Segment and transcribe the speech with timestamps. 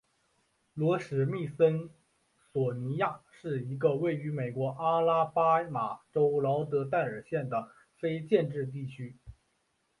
[0.73, 1.87] 罗史密森
[2.51, 9.15] 索尼亚是一个位于美国阿拉巴马州劳德代尔县的非建制地区。